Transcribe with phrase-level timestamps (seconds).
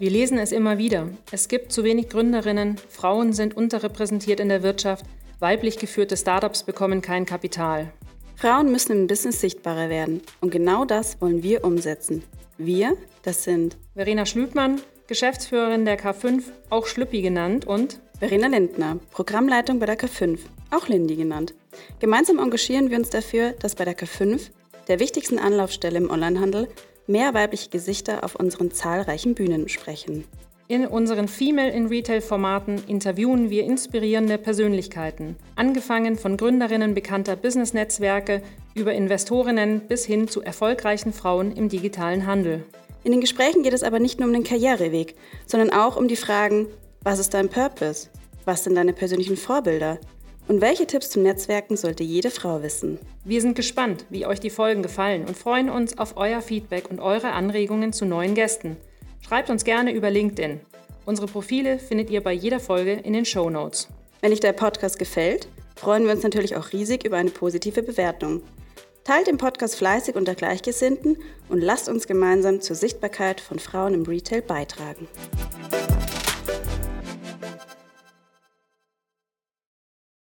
[0.00, 1.08] Wir lesen es immer wieder.
[1.32, 5.04] Es gibt zu wenig Gründerinnen, Frauen sind unterrepräsentiert in der Wirtschaft,
[5.40, 7.92] weiblich geführte Startups bekommen kein Kapital.
[8.36, 12.22] Frauen müssen im Business sichtbarer werden und genau das wollen wir umsetzen.
[12.58, 19.80] Wir, das sind Verena Schlübmann, Geschäftsführerin der K5, auch Schlüppi genannt, und Verena Lindner, Programmleitung
[19.80, 20.38] bei der K5,
[20.70, 21.54] auch Lindy genannt.
[21.98, 24.50] Gemeinsam engagieren wir uns dafür, dass bei der K5,
[24.86, 26.68] der wichtigsten Anlaufstelle im Onlinehandel,
[27.08, 30.24] mehr weibliche Gesichter auf unseren zahlreichen Bühnen sprechen.
[30.70, 38.42] In unseren Female in Retail-Formaten interviewen wir inspirierende Persönlichkeiten, angefangen von Gründerinnen bekannter Business-Netzwerke
[38.74, 42.66] über Investorinnen bis hin zu erfolgreichen Frauen im digitalen Handel.
[43.02, 45.14] In den Gesprächen geht es aber nicht nur um den Karriereweg,
[45.46, 46.66] sondern auch um die Fragen,
[47.02, 48.08] was ist dein Purpose?
[48.44, 49.98] Was sind deine persönlichen Vorbilder?
[50.48, 52.98] Und welche Tipps zum Netzwerken sollte jede Frau wissen?
[53.22, 57.00] Wir sind gespannt, wie euch die Folgen gefallen und freuen uns auf euer Feedback und
[57.00, 58.78] eure Anregungen zu neuen Gästen.
[59.20, 60.60] Schreibt uns gerne über LinkedIn.
[61.04, 63.88] Unsere Profile findet ihr bei jeder Folge in den Show Notes.
[64.22, 68.42] Wenn euch der Podcast gefällt, freuen wir uns natürlich auch riesig über eine positive Bewertung.
[69.04, 71.18] Teilt den Podcast fleißig unter Gleichgesinnten
[71.50, 75.08] und lasst uns gemeinsam zur Sichtbarkeit von Frauen im Retail beitragen.